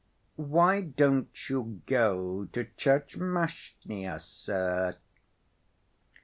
"Why 0.35 0.81
don't 0.81 1.29
you 1.47 1.83
go 1.85 2.45
to 2.53 2.65
Tchermashnya, 2.75 4.19
sir?" 4.19 4.95